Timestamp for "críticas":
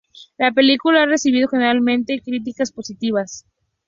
2.25-2.71